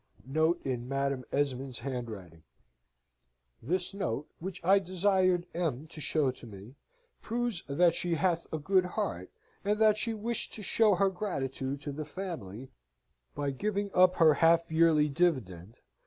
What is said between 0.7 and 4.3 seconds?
Madam Esmond's Handwriting "This note,